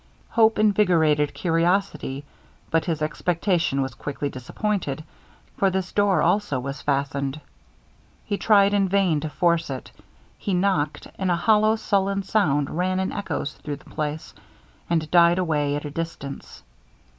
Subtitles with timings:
[0.29, 2.25] Hope invigorated curiosity,
[2.71, 5.03] but his expectation was quickly disappointed,
[5.57, 7.39] for this door also was fastened.
[8.25, 9.91] He tried in vain to force it.
[10.39, 14.33] He knocked, and a hollow sullen sound ran in echoes through the place,
[14.89, 16.63] and died away at a distance.